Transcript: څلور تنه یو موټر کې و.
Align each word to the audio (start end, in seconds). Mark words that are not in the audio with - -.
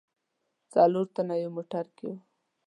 څلور 0.73 1.05
تنه 1.15 1.35
یو 1.43 1.49
موټر 1.57 1.85
کې 1.95 2.05
و. 2.09 2.13